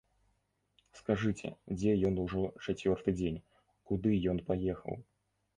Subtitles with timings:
[0.99, 3.41] Скажыце, дзе ён ужо чацвёрты дзень,
[3.91, 5.01] куды ён паехаў?